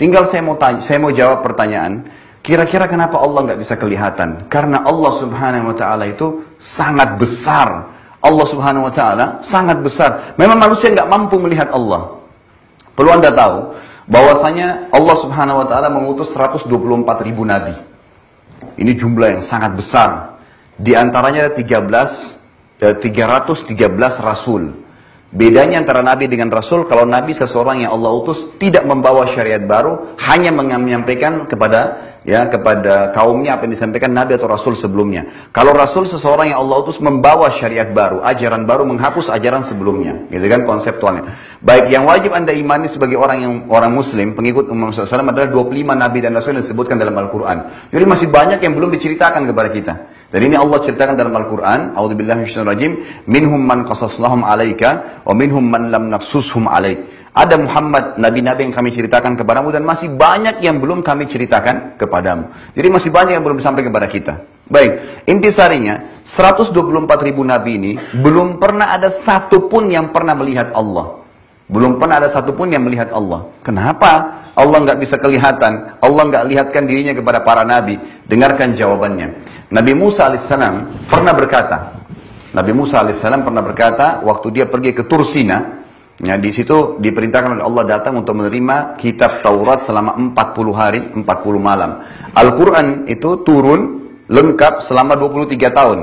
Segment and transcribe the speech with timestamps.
[0.00, 2.08] Tinggal saya mau tanya, saya mau jawab pertanyaan,
[2.40, 4.48] kira-kira kenapa Allah nggak bisa kelihatan?
[4.48, 7.92] Karena Allah Subhanahu wa taala itu sangat besar.
[8.24, 10.32] Allah Subhanahu wa taala sangat besar.
[10.40, 12.16] Memang manusia nggak mampu melihat Allah.
[12.96, 13.76] Perlu Anda tahu
[14.08, 16.64] bahwasanya Allah Subhanahu wa taala mengutus 124
[17.20, 17.76] ribu nabi.
[18.80, 20.40] Ini jumlah yang sangat besar.
[20.80, 22.40] Di antaranya ada 13
[22.88, 23.76] eh, 313
[24.24, 24.79] rasul.
[25.30, 30.18] Bedanya antara nabi dengan rasul, kalau nabi seseorang yang Allah utus tidak membawa syariat baru,
[30.26, 35.50] hanya menyampaikan kepada ya kepada kaumnya apa yang disampaikan nabi atau rasul sebelumnya.
[35.54, 40.26] Kalau rasul seseorang yang Allah utus membawa syariat baru, ajaran baru menghapus ajaran sebelumnya.
[40.34, 41.30] Gitu kan konseptualnya.
[41.62, 45.94] Baik yang wajib Anda imani sebagai orang yang orang muslim, pengikut Umar SAW adalah 25
[45.94, 47.88] nabi dan rasul yang disebutkan dalam Al-Qur'an.
[47.94, 49.94] Jadi masih banyak yang belum diceritakan kepada kita.
[50.30, 51.98] Dan ini Allah ceritakan dalam Al-Quran,
[52.62, 52.92] rajim,
[53.26, 57.02] minhum man qasasnahum alaika, wa minhum man lam nafsushum alaik.
[57.34, 62.50] Ada Muhammad, nabi-nabi yang kami ceritakan kepadamu dan masih banyak yang belum kami ceritakan kepadamu.
[62.74, 64.34] Jadi masih banyak yang belum sampai kepada kita.
[64.70, 71.19] Baik, intisarinya 124 ribu nabi ini belum pernah ada satu pun yang pernah melihat Allah.
[71.70, 73.46] Belum pernah ada satu pun yang melihat Allah.
[73.62, 74.42] Kenapa?
[74.58, 77.96] Allah nggak bisa kelihatan, Allah nggak lihatkan dirinya kepada para nabi.
[78.26, 79.28] Dengarkan jawabannya.
[79.70, 81.94] Nabi Musa alaihissalam pernah berkata,
[82.50, 85.86] Nabi Musa alaihissalam pernah berkata waktu dia pergi ke Tursina,
[86.18, 91.22] ya di situ diperintahkan oleh Allah datang untuk menerima kitab Taurat selama 40 hari, 40
[91.62, 92.02] malam.
[92.34, 95.98] Al-Quran itu turun lengkap selama 23 tahun.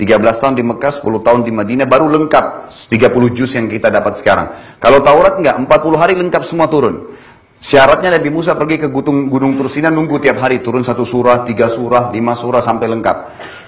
[0.00, 4.16] 13 tahun di Mekah, 10 tahun di Madinah, baru lengkap 30 juz yang kita dapat
[4.16, 4.80] sekarang.
[4.80, 7.12] Kalau Taurat enggak, 40 hari lengkap semua turun.
[7.60, 11.68] Syaratnya Nabi Musa pergi ke gunung, gunung Tursina nunggu tiap hari turun satu surah, tiga
[11.68, 13.16] surah, lima surah sampai lengkap.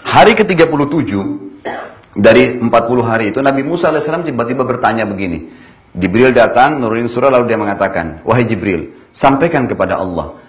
[0.09, 1.13] Hari ke-37
[2.17, 2.73] dari 40
[3.05, 5.53] hari itu Nabi Musa AS tiba-tiba bertanya begini.
[5.93, 10.41] Jibril datang, nurunin surah lalu dia mengatakan, Wahai Jibril, sampaikan kepada Allah.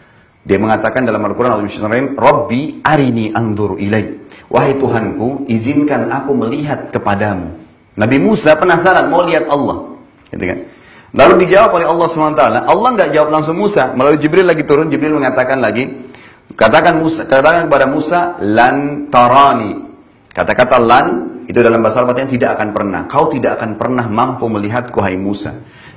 [0.47, 4.22] Dia mengatakan dalam Al-Quran, Rabbi arini andur ilai.
[4.53, 7.57] Wahai Tuhanku, izinkan aku melihat kepadamu.
[7.97, 9.97] Nabi Musa penasaran mau lihat Allah.
[10.29, 10.59] Gitu kan?
[11.13, 12.41] Lalu dijawab oleh Allah SWT.
[12.69, 13.89] Allah nggak jawab langsung Musa.
[13.97, 15.89] Melalui Jibril lagi turun, Jibril mengatakan lagi,
[16.53, 19.89] katakan Musa, katakan kepada Musa, lan tarani.
[20.33, 23.01] Kata-kata lan itu dalam bahasa Arab tidak akan pernah.
[23.05, 25.53] Kau tidak akan pernah mampu melihatku hai Musa.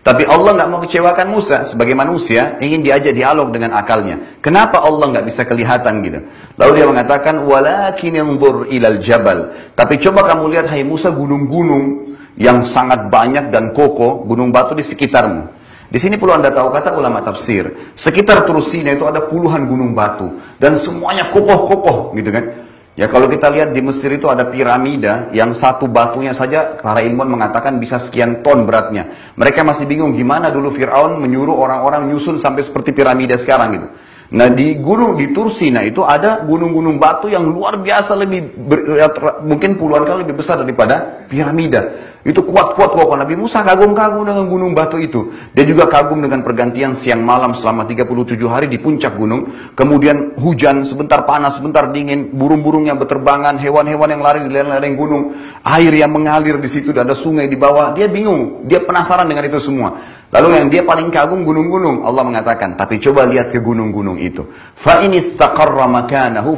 [0.06, 4.38] Tapi Allah nggak mau kecewakan Musa sebagai manusia ingin diajak dialog dengan akalnya.
[4.38, 6.22] Kenapa Allah nggak bisa kelihatan gitu?
[6.54, 9.50] Lalu dia mengatakan walakin yanzur ilal jabal.
[9.74, 14.86] Tapi coba kamu lihat hai Musa gunung-gunung yang sangat banyak dan kokoh gunung batu di
[14.86, 15.56] sekitarmu.
[15.86, 20.38] Di sini perlu Anda tahu kata ulama tafsir, sekitar Tursina itu ada puluhan gunung batu
[20.58, 22.65] dan semuanya kokoh-kokoh gitu kan.
[22.96, 27.28] Ya kalau kita lihat di Mesir itu ada piramida yang satu batunya saja para ilmuwan
[27.28, 29.12] mengatakan bisa sekian ton beratnya.
[29.36, 33.88] Mereka masih bingung gimana dulu Fir'aun menyuruh orang-orang nyusun sampai seperti piramida sekarang gitu.
[34.26, 39.06] Nah di gunung di Tursina itu ada gunung-gunung batu yang luar biasa lebih ber, ya,
[39.46, 42.14] mungkin puluhan kali lebih besar daripada piramida.
[42.26, 45.30] Itu kuat-kuat kok Nabi Musa kagum-kagum dengan gunung batu itu.
[45.54, 49.46] Dia juga kagum dengan pergantian siang malam selama 37 hari di puncak gunung.
[49.78, 55.38] Kemudian hujan, sebentar panas, sebentar dingin, burung-burung yang berterbangan, hewan-hewan yang lari di lereng-lereng gunung,
[55.62, 57.94] air yang mengalir di situ, ada sungai di bawah.
[57.94, 59.94] Dia bingung, dia penasaran dengan itu semua.
[60.34, 62.02] Lalu yang dia paling kagum gunung-gunung.
[62.02, 64.42] Allah mengatakan, tapi coba lihat ke gunung-gunung itu.
[64.76, 66.56] Fa ini istaqarra makanahu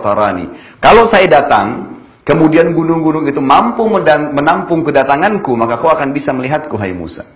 [0.00, 0.50] tarani.
[0.78, 3.86] Kalau saya datang, kemudian gunung-gunung itu mampu
[4.34, 7.26] menampung kedatanganku, maka kau akan bisa melihatku, hai Musa.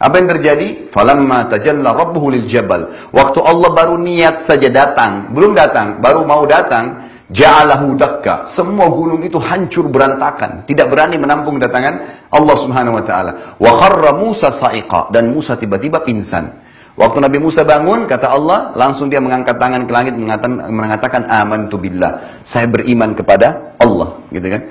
[0.00, 0.88] Apa yang terjadi?
[0.88, 3.12] Falamma tajalla rabbuhu lil jabal.
[3.12, 8.48] Waktu Allah baru niat saja datang, belum datang, baru mau datang, ja'alahu dakka.
[8.48, 13.32] Semua gunung itu hancur berantakan, tidak berani menampung kedatangan Allah Subhanahu wa taala.
[13.60, 16.69] Wa kharra Musa sa'iqa dan Musa tiba-tiba pingsan.
[16.98, 21.78] Waktu Nabi Musa bangun, kata Allah, langsung dia mengangkat tangan ke langit mengatakan, mengatakan amantu
[21.78, 22.42] billah.
[22.42, 24.62] Saya beriman kepada Allah, gitu kan?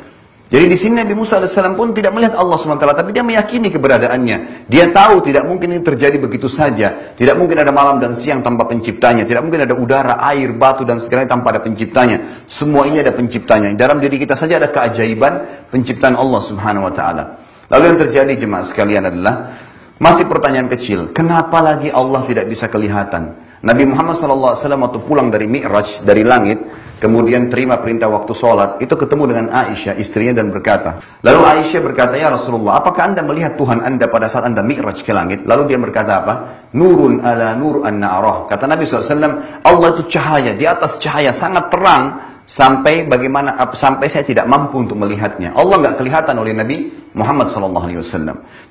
[0.50, 4.66] Jadi di sini Nabi Musa AS pun tidak melihat Allah SWT, tapi dia meyakini keberadaannya.
[4.66, 7.14] Dia tahu tidak mungkin ini terjadi begitu saja.
[7.14, 9.30] Tidak mungkin ada malam dan siang tanpa penciptanya.
[9.30, 12.50] Tidak mungkin ada udara, air, batu, dan segalanya tanpa ada penciptanya.
[12.50, 13.78] Semua ini ada penciptanya.
[13.78, 17.24] Dalam diri kita saja ada keajaiban penciptaan Allah Subhanahu Wa Taala.
[17.70, 19.54] Lalu yang terjadi jemaah sekalian adalah
[20.00, 21.12] masih pertanyaan kecil.
[21.12, 23.48] Kenapa lagi Allah tidak bisa kelihatan?
[23.60, 26.64] Nabi Muhammad SAW waktu pulang dari Mi'raj, dari langit,
[27.04, 32.16] kemudian terima perintah waktu sholat, itu ketemu dengan Aisyah, istrinya dan berkata, lalu Aisyah berkata,
[32.16, 35.44] ya Rasulullah, apakah anda melihat Tuhan anda pada saat anda Mi'raj ke langit?
[35.44, 36.34] Lalu dia berkata apa?
[36.72, 38.48] Nurun ala nur an na'arah.
[38.48, 42.16] Kata Nabi SAW, Allah itu cahaya, di atas cahaya, sangat terang,
[42.50, 45.54] sampai bagaimana sampai saya tidak mampu untuk melihatnya.
[45.54, 48.02] Allah nggak kelihatan oleh Nabi Muhammad SAW.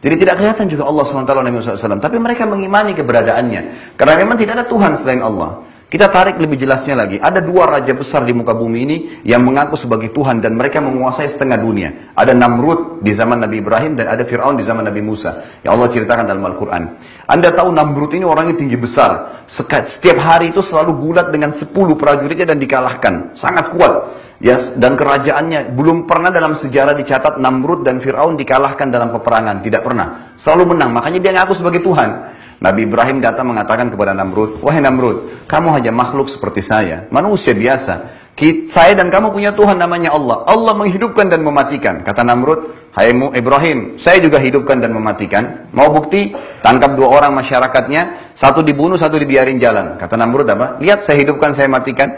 [0.02, 2.02] Jadi tidak kelihatan juga Allah SWT Nabi SAW.
[2.02, 3.94] Tapi mereka mengimani keberadaannya.
[3.94, 5.62] Karena memang tidak ada Tuhan selain Allah.
[5.88, 7.16] Kita tarik lebih jelasnya lagi.
[7.16, 11.24] Ada dua raja besar di muka bumi ini yang mengaku sebagai Tuhan dan mereka menguasai
[11.24, 12.12] setengah dunia.
[12.12, 15.48] Ada Namrud di zaman Nabi Ibrahim dan ada Fir'aun di zaman Nabi Musa.
[15.64, 16.82] Yang Allah ceritakan dalam Al-Quran.
[17.24, 19.40] Anda tahu Namrud ini orangnya tinggi besar.
[19.48, 23.32] Setiap hari itu selalu gulat dengan 10 prajuritnya dan dikalahkan.
[23.32, 24.27] Sangat kuat.
[24.38, 29.58] Yes, dan kerajaannya belum pernah dalam sejarah dicatat Namrud dan Fir'aun dikalahkan dalam peperangan.
[29.66, 30.30] Tidak pernah.
[30.38, 30.94] Selalu menang.
[30.94, 32.10] Makanya dia ngaku sebagai Tuhan.
[32.58, 38.26] Nabi Ibrahim datang mengatakan kepada Namrud, Wahai Namrud, kamu hanya makhluk seperti saya, manusia biasa.
[38.70, 40.46] Saya dan kamu punya Tuhan namanya Allah.
[40.46, 42.06] Allah menghidupkan dan mematikan.
[42.06, 45.70] Kata Namrud, Hai Ibrahim, saya juga hidupkan dan mematikan.
[45.74, 46.34] Mau bukti?
[46.62, 49.98] Tangkap dua orang masyarakatnya, satu dibunuh, satu dibiarin jalan.
[49.98, 50.78] Kata Namrud apa?
[50.82, 52.10] Lihat saya hidupkan, saya matikan.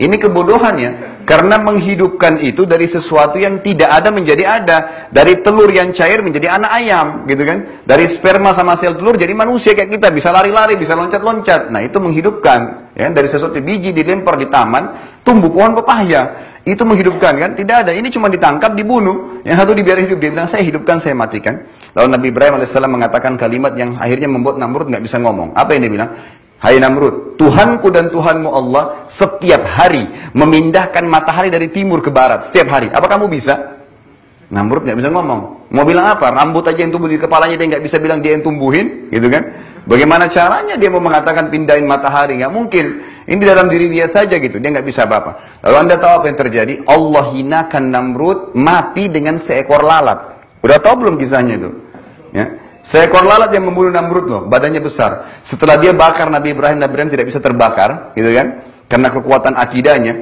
[0.00, 1.13] Ini kebodohannya.
[1.24, 5.08] Karena menghidupkan itu dari sesuatu yang tidak ada menjadi ada.
[5.08, 7.06] Dari telur yang cair menjadi anak ayam.
[7.24, 7.82] gitu kan?
[7.88, 10.12] Dari sperma sama sel telur jadi manusia kayak kita.
[10.12, 11.72] Bisa lari-lari, bisa loncat-loncat.
[11.72, 12.92] Nah itu menghidupkan.
[12.92, 16.54] ya Dari sesuatu biji dilempar di taman, tumbuh pohon pepaya.
[16.64, 17.50] Itu menghidupkan kan?
[17.56, 17.92] Tidak ada.
[17.92, 19.40] Ini cuma ditangkap, dibunuh.
[19.44, 20.18] Yang satu dibiarkan hidup.
[20.20, 21.60] Dia bilang, saya hidupkan, saya matikan.
[21.92, 25.52] Lalu Nabi Ibrahim AS mengatakan kalimat yang akhirnya membuat Namrud nggak bisa ngomong.
[25.52, 26.10] Apa yang dia bilang?
[26.64, 32.48] Hai Namrud, Tuhanku dan Tuhanmu Allah setiap hari memindahkan matahari dari timur ke barat.
[32.48, 32.88] Setiap hari.
[32.88, 33.84] Apa kamu bisa?
[34.48, 35.68] Namrud nggak bisa ngomong.
[35.68, 36.32] Mau bilang apa?
[36.32, 39.44] Rambut aja yang tumbuh di kepalanya dia nggak bisa bilang dia yang tumbuhin, gitu kan?
[39.84, 42.40] Bagaimana caranya dia mau mengatakan pindahin matahari?
[42.40, 43.04] Nggak mungkin.
[43.28, 44.56] Ini dalam diri dia saja gitu.
[44.56, 45.60] Dia nggak bisa apa-apa.
[45.68, 46.74] Lalu anda tahu apa yang terjadi?
[46.88, 50.40] Allah hinakan Namrud mati dengan seekor lalat.
[50.64, 51.70] Udah tahu belum kisahnya itu?
[52.32, 52.63] Ya.
[52.84, 55.40] Seekor lalat yang membunuh Namrud loh, badannya besar.
[55.40, 58.60] Setelah dia bakar Nabi Ibrahim, Nabi Ibrahim tidak bisa terbakar, gitu kan?
[58.92, 60.14] Karena kekuatan akidahnya.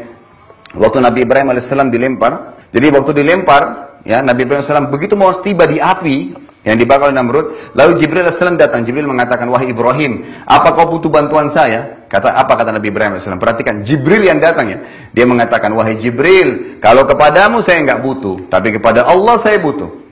[0.78, 3.62] Waktu Nabi Ibrahim AS dilempar, jadi waktu dilempar,
[4.06, 8.30] ya Nabi Ibrahim AS begitu mau tiba di api yang dibakar oleh Namrud, lalu Jibril
[8.30, 8.86] AS datang.
[8.86, 12.06] Jibril mengatakan, wahai Ibrahim, apa kau butuh bantuan saya?
[12.06, 13.26] Kata apa kata Nabi Ibrahim AS?
[13.26, 14.78] Perhatikan, Jibril yang datang ya.
[15.10, 20.11] Dia mengatakan, wahai Jibril, kalau kepadamu saya nggak butuh, tapi kepada Allah saya butuh.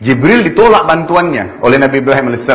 [0.00, 2.48] Jibril ditolak bantuannya oleh Nabi Ibrahim AS.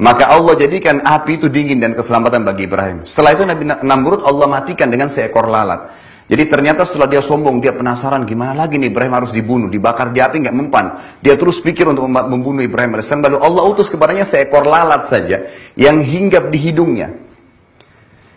[0.00, 3.04] Maka Allah jadikan api itu dingin dan keselamatan bagi Ibrahim.
[3.04, 5.92] Setelah itu Nabi Namrud Allah matikan dengan seekor lalat.
[6.26, 10.24] Jadi ternyata setelah dia sombong, dia penasaran gimana lagi nih Ibrahim harus dibunuh, dibakar di
[10.24, 10.84] api nggak mempan.
[11.20, 13.12] Dia terus pikir untuk membunuh Ibrahim AS.
[13.12, 17.12] Lalu Allah utus kepadanya seekor lalat saja yang hinggap di hidungnya.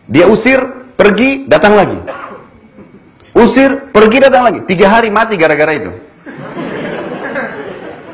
[0.04, 0.60] Dia usir,
[1.00, 1.98] pergi, datang lagi.
[3.40, 4.60] Usir, pergi, datang lagi.
[4.68, 6.09] Tiga hari mati gara-gara itu.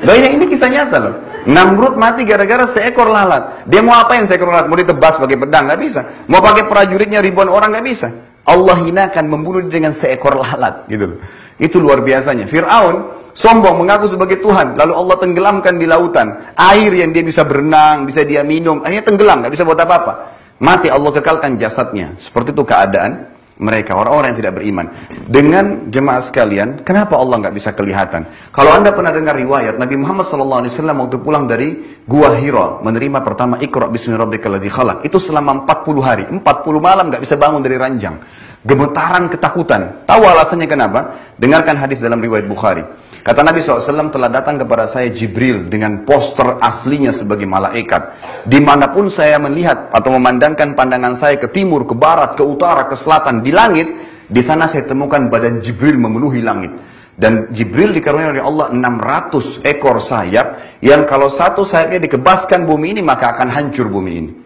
[0.06, 1.14] Banyak ini kisah nyata loh.
[1.46, 3.66] Namrud mati gara-gara seekor lalat.
[3.66, 4.70] Dia mau apa yang seekor lalat?
[4.70, 5.66] Mau ditebas pakai pedang?
[5.70, 6.02] Gak bisa.
[6.30, 7.74] Mau pakai prajuritnya ribuan orang?
[7.74, 8.08] Gak bisa.
[8.46, 10.86] Allah hinakan membunuh dia dengan seekor lalat.
[10.86, 11.18] Gitu loh.
[11.58, 12.46] Itu luar biasanya.
[12.46, 14.78] Fir'aun sombong mengaku sebagai Tuhan.
[14.78, 16.54] Lalu Allah tenggelamkan di lautan.
[16.54, 18.86] Air yang dia bisa berenang, bisa dia minum.
[18.86, 20.14] Akhirnya tenggelam, gak bisa buat apa-apa.
[20.62, 22.16] Mati Allah kekalkan jasadnya.
[22.16, 24.86] Seperti itu keadaan mereka, orang-orang yang tidak beriman.
[25.32, 28.28] Dengan jemaah sekalian, kenapa Allah nggak bisa kelihatan?
[28.52, 33.56] Kalau anda pernah dengar riwayat, Nabi Muhammad SAW waktu pulang dari Gua Hira, menerima pertama
[33.64, 34.98] Iqra bismillahirrahmanirrahim khalaq.
[35.08, 36.44] Itu selama 40 hari, 40
[36.84, 38.20] malam nggak bisa bangun dari ranjang.
[38.66, 40.10] Gemetaran ketakutan.
[40.10, 41.00] Tahu alasannya kenapa?
[41.38, 42.82] Dengarkan hadis dalam riwayat Bukhari.
[43.22, 48.18] Kata Nabi SAW telah datang kepada saya Jibril dengan poster aslinya sebagai malaikat.
[48.46, 52.90] Di mana pun saya melihat atau memandangkan pandangan saya ke timur, ke barat, ke utara,
[52.90, 53.86] ke selatan, di langit,
[54.26, 56.74] di sana saya temukan badan Jibril memenuhi langit.
[57.18, 63.02] Dan Jibril dikaruniai oleh Allah 600 ekor sayap yang kalau satu sayapnya dikebaskan bumi ini
[63.06, 64.45] maka akan hancur bumi ini.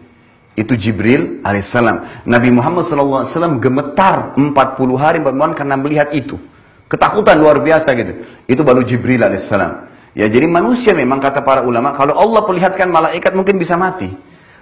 [0.58, 2.26] Itu Jibril alaihissalam.
[2.26, 4.50] Nabi Muhammad SAW gemetar 40
[4.98, 5.18] hari
[5.54, 6.36] karena melihat itu.
[6.90, 8.26] Ketakutan luar biasa gitu.
[8.50, 9.90] Itu baru Jibril alaihissalam.
[10.10, 14.10] Ya jadi manusia memang kata para ulama, kalau Allah perlihatkan malaikat mungkin bisa mati.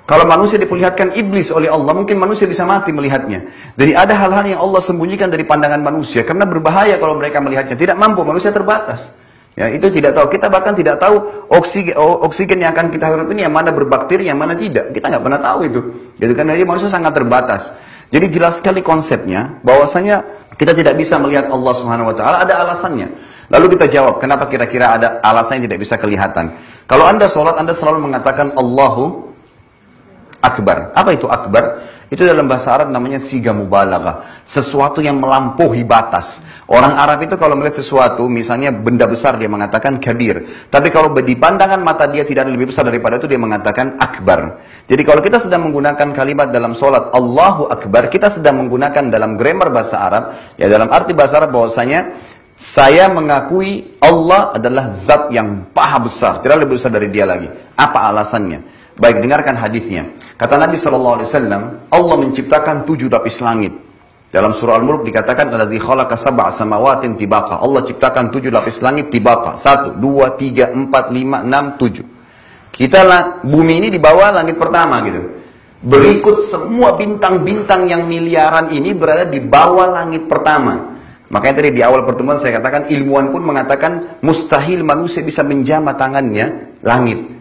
[0.08, 3.44] Kalau manusia diperlihatkan iblis oleh Allah, mungkin manusia bisa mati melihatnya.
[3.76, 6.24] Jadi ada hal-hal yang Allah sembunyikan dari pandangan manusia.
[6.24, 7.76] Karena berbahaya kalau mereka melihatnya.
[7.76, 9.12] Tidak mampu, manusia terbatas.
[9.58, 10.38] Ya, itu tidak tahu.
[10.38, 11.18] Kita bahkan tidak tahu
[11.50, 14.94] oksigen, oksigen yang akan kita hirup ini yang mana berbakteri, yang mana tidak.
[14.94, 15.80] Kita nggak pernah tahu itu.
[16.22, 17.74] Jadi kan jadi manusia sangat terbatas.
[18.14, 20.22] Jadi jelas sekali konsepnya bahwasanya
[20.54, 23.10] kita tidak bisa melihat Allah Subhanahu wa taala ada alasannya.
[23.50, 26.54] Lalu kita jawab, kenapa kira-kira ada alasan yang tidak bisa kelihatan?
[26.86, 29.27] Kalau Anda sholat, Anda selalu mengatakan Allahu
[30.38, 30.94] akbar.
[30.94, 31.82] Apa itu akbar?
[32.08, 34.40] Itu dalam bahasa Arab namanya siga mubalaghah.
[34.40, 36.40] Sesuatu yang melampaui batas.
[36.64, 40.68] Orang Arab itu kalau melihat sesuatu, misalnya benda besar dia mengatakan kabir.
[40.72, 44.64] Tapi kalau di pandangan mata dia tidak lebih besar daripada itu dia mengatakan akbar.
[44.88, 49.68] Jadi kalau kita sedang menggunakan kalimat dalam solat Allahu Akbar, kita sedang menggunakan dalam grammar
[49.68, 50.24] bahasa Arab,
[50.56, 52.16] ya dalam arti bahasa Arab bahwasanya
[52.58, 57.52] saya mengakui Allah adalah zat yang paha besar, tidak lebih besar dari dia lagi.
[57.76, 58.77] Apa alasannya?
[58.98, 60.10] Baik, dengarkan hadisnya.
[60.34, 61.22] Kata Nabi SAW,
[61.86, 63.70] Allah menciptakan tujuh lapis langit.
[64.28, 67.62] Dalam surah Al-Mulk dikatakan, Alladhi khalaqa sab'a samawatin tibaka.
[67.62, 69.56] Allah ciptakan tujuh lapis langit tibaka.
[69.56, 72.04] Satu, dua, tiga, empat, lima, enam, tujuh.
[72.74, 75.22] Kita lah, bumi ini di bawah langit pertama gitu.
[75.78, 80.98] Berikut semua bintang-bintang yang miliaran ini berada di bawah langit pertama.
[81.30, 86.74] Makanya tadi di awal pertemuan saya katakan ilmuwan pun mengatakan mustahil manusia bisa menjamah tangannya
[86.82, 87.37] langit.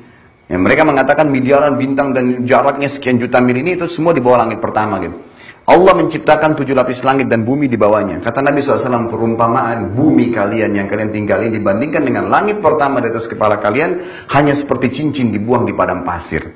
[0.47, 4.47] Ya, mereka mengatakan miliaran bintang dan jaraknya sekian juta mil ini itu semua di bawah
[4.47, 5.19] langit pertama gitu.
[5.67, 8.23] Allah menciptakan tujuh lapis langit dan bumi di bawahnya.
[8.23, 13.27] Kata Nabi SAW perumpamaan bumi kalian yang kalian tinggali dibandingkan dengan langit pertama di atas
[13.27, 13.99] kepala kalian
[14.31, 16.47] hanya seperti cincin dibuang di padang pasir.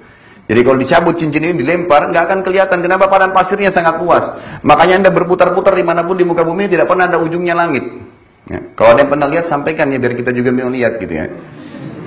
[0.48, 4.32] Jadi kalau dicabut cincin ini dilempar, nggak akan kelihatan kenapa padang pasirnya sangat luas.
[4.64, 7.84] Makanya anda berputar-putar di mana pun di muka bumi tidak pernah ada ujungnya langit.
[8.48, 8.64] Ya.
[8.80, 11.28] Kalau ada yang pernah lihat sampaikan ya biar kita juga mau lihat gitu ya.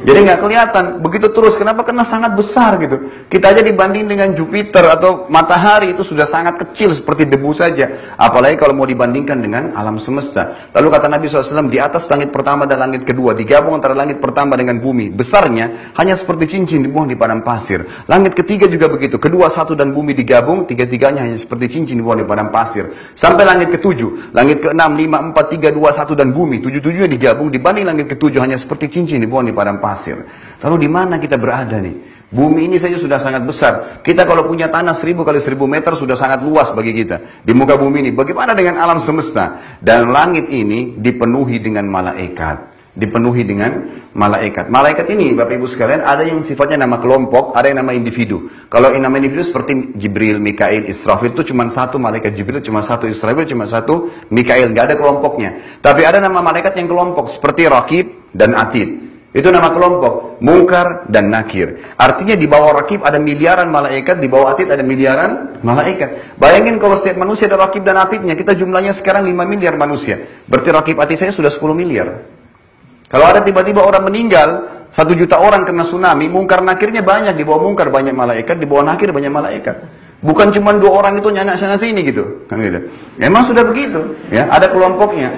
[0.04, 1.56] Jadi nggak kelihatan, begitu terus.
[1.56, 1.80] Kenapa?
[1.80, 3.08] Karena sangat besar gitu.
[3.32, 8.12] Kita aja dibanding dengan Jupiter atau matahari itu sudah sangat kecil seperti debu saja.
[8.20, 10.68] Apalagi kalau mau dibandingkan dengan alam semesta.
[10.76, 14.61] Lalu kata Nabi SAW, di atas langit pertama dan langit kedua, digabung antara langit pertama
[14.61, 15.08] dengan bumi.
[15.08, 17.88] Besarnya hanya seperti cincin dibuang di padang pasir.
[18.04, 19.16] Langit ketiga juga begitu.
[19.16, 22.92] Kedua, satu dan bumi digabung, tiga-tiganya hanya seperti cincin dibuang di padang pasir.
[23.16, 26.61] Sampai langit ketujuh, langit keenam, lima, empat, tiga, dua, satu dan bumi.
[26.61, 30.26] Tujuh-tujuhnya digabung, dibanding langit ketujuh hanya seperti cincin dibuang di padang pasir pasir.
[30.58, 32.26] Lalu di mana kita berada nih?
[32.34, 34.02] Bumi ini saja sudah sangat besar.
[34.02, 37.46] Kita kalau punya tanah seribu kali seribu meter sudah sangat luas bagi kita.
[37.46, 38.10] Di muka bumi ini.
[38.10, 39.78] Bagaimana dengan alam semesta?
[39.78, 42.74] Dan langit ini dipenuhi dengan malaikat.
[42.98, 43.70] Dipenuhi dengan
[44.18, 44.66] malaikat.
[44.66, 48.50] Malaikat ini Bapak Ibu sekalian ada yang sifatnya nama kelompok, ada yang nama individu.
[48.66, 53.06] Kalau yang nama individu seperti Jibril, Mikail, Israfil itu cuma satu malaikat Jibril, cuma satu
[53.06, 54.74] Israfil, cuma satu Mikail.
[54.74, 55.78] Nggak ada kelompoknya.
[55.78, 59.13] Tapi ada nama malaikat yang kelompok seperti Rakib dan Atid.
[59.35, 61.83] Itu nama kelompok, mungkar dan nakir.
[61.99, 66.38] Artinya di bawah rakib ada miliaran malaikat, di bawah atid ada miliaran malaikat.
[66.38, 70.23] Bayangin kalau setiap manusia ada rakib dan atidnya, kita jumlahnya sekarang 5 miliar manusia.
[70.47, 72.23] Berarti rakib atid saya sudah 10 miliar.
[73.11, 74.49] Kalau ada tiba-tiba orang meninggal,
[74.95, 78.87] satu juta orang kena tsunami, mungkar nakirnya banyak, di bawah mungkar banyak malaikat, di bawah
[78.87, 79.83] nakir banyak malaikat.
[80.23, 82.87] Bukan cuma dua orang itu nyanyi sana sini gitu, kan gitu.
[83.19, 85.35] Emang sudah begitu, ya ada kelompoknya.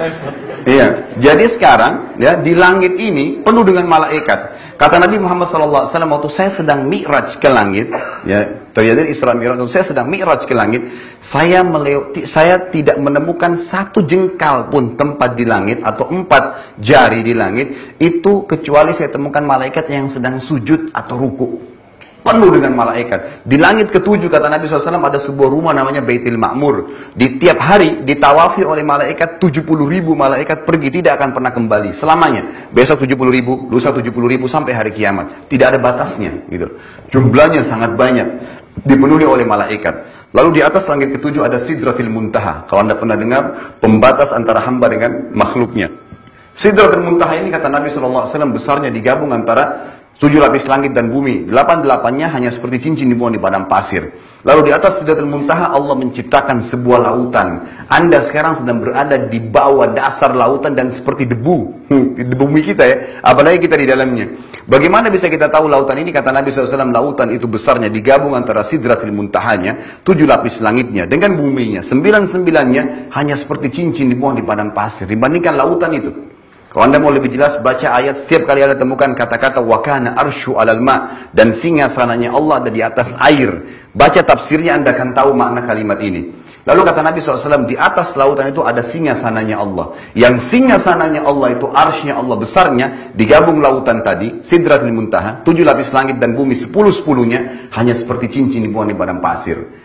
[0.66, 1.16] Iya.
[1.16, 4.38] Jadi sekarang ya di langit ini penuh dengan malaikat.
[4.80, 7.92] Kata Nabi Muhammad SAW waktu saya sedang mi'raj ke langit,
[8.24, 10.88] ya terjadi Isra Mi'raj saya sedang mi'raj ke langit,
[11.20, 17.36] saya melewati, saya tidak menemukan satu jengkal pun tempat di langit atau empat jari di
[17.36, 21.69] langit itu kecuali saya temukan malaikat yang sedang sujud atau ruku
[22.20, 23.44] penuh dengan malaikat.
[23.44, 26.88] Di langit ketujuh kata Nabi SAW ada sebuah rumah namanya Baitul Ma'mur.
[27.16, 32.70] Di tiap hari ditawafi oleh malaikat 70 ribu malaikat pergi tidak akan pernah kembali selamanya.
[32.70, 35.48] Besok 70 ribu, lusa 70 ribu sampai hari kiamat.
[35.48, 36.78] Tidak ada batasnya gitu.
[37.10, 38.28] Jumlahnya sangat banyak
[38.84, 40.20] dipenuhi oleh malaikat.
[40.30, 42.62] Lalu di atas langit ketujuh ada Sidratil Muntaha.
[42.70, 45.90] Kalau anda pernah dengar pembatas antara hamba dengan makhluknya.
[46.54, 52.28] Sidratil Muntaha ini kata Nabi SAW besarnya digabung antara Tujuh lapis langit dan bumi, delapan-delapannya
[52.28, 54.12] hanya seperti cincin dibuang di padang pasir.
[54.44, 57.64] Lalu di atas Sidratul Muntaha Allah menciptakan sebuah lautan.
[57.88, 61.88] Anda sekarang sedang berada di bawah dasar lautan dan seperti debu.
[62.28, 64.28] di bumi kita ya, apalagi kita di dalamnya.
[64.68, 66.12] Bagaimana bisa kita tahu lautan ini?
[66.12, 71.80] Kata Nabi SAW, lautan itu besarnya digabung antara Sidratul Muntahanya, tujuh lapis langitnya, dengan buminya.
[71.80, 75.08] Sembilan-sembilannya hanya seperti cincin dibuang di padang pasir.
[75.08, 76.29] Dibandingkan lautan itu.
[76.70, 80.78] Kalau anda mau lebih jelas, baca ayat setiap kali anda temukan kata-kata wakana arshu alal
[80.78, 83.50] ma dan singa sananya Allah ada di atas air.
[83.90, 86.30] Baca tafsirnya anda akan tahu makna kalimat ini.
[86.62, 89.98] Lalu kata Nabi SAW, di atas lautan itu ada singa sananya Allah.
[90.14, 92.86] Yang singa sananya Allah itu arsnya Allah besarnya,
[93.18, 98.86] digabung lautan tadi, sidratil muntaha, tujuh lapis langit dan bumi, sepuluh-sepuluhnya, hanya seperti cincin dibuang
[98.86, 99.79] di badan pasir.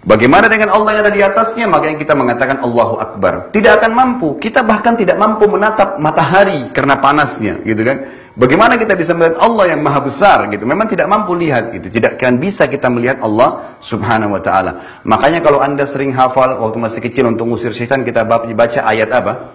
[0.00, 1.68] Bagaimana dengan Allah yang ada di atasnya?
[1.68, 3.52] Maka yang kita mengatakan Allahu Akbar.
[3.52, 4.40] Tidak akan mampu.
[4.40, 8.08] Kita bahkan tidak mampu menatap matahari karena panasnya, gitu kan?
[8.32, 10.64] Bagaimana kita bisa melihat Allah yang maha besar, gitu?
[10.64, 11.92] Memang tidak mampu lihat, gitu.
[11.92, 14.72] Tidak akan bisa kita melihat Allah Subhanahu Wa Taala.
[15.04, 19.52] Makanya kalau anda sering hafal waktu masih kecil untuk ngusir syaitan, kita baca ayat apa?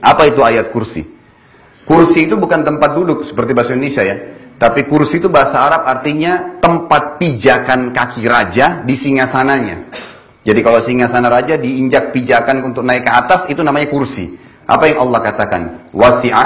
[0.00, 1.04] Apa itu ayat kursi?
[1.84, 4.16] Kursi itu bukan tempat duduk seperti bahasa Indonesia ya.
[4.58, 9.86] Tapi kursi itu bahasa Arab artinya tempat pijakan kaki raja di singgasananya.
[10.42, 14.34] Jadi kalau singgasana raja diinjak pijakan untuk naik ke atas itu namanya kursi.
[14.66, 15.62] Apa yang Allah katakan?
[15.94, 16.44] Wasi'a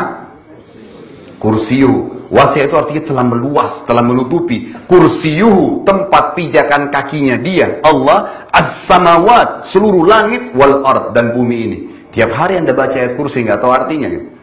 [1.40, 2.26] kursiyu.
[2.28, 4.76] Wasi'a itu artinya telah meluas, telah menutupi.
[4.88, 7.80] Kursiyuhu, tempat pijakan kakinya dia.
[7.84, 11.78] Allah as-samawat, seluruh langit wal ard dan bumi ini.
[12.12, 14.41] Tiap hari anda baca ayat kursi nggak tahu artinya gitu.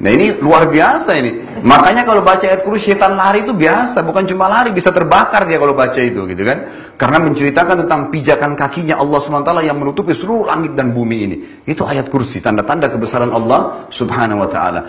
[0.00, 1.60] Nah ini luar biasa ini.
[1.60, 5.60] Makanya kalau baca ayat kursi setan lari itu biasa, bukan cuma lari, bisa terbakar dia
[5.60, 6.58] kalau baca itu gitu kan.
[6.96, 11.36] Karena menceritakan tentang pijakan kakinya Allah SWT yang menutupi seluruh langit dan bumi ini.
[11.68, 14.80] Itu ayat kursi, tanda-tanda kebesaran Allah Subhanahu wa taala.